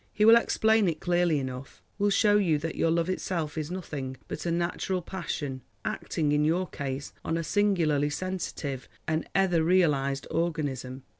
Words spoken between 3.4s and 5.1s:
is nothing but a natural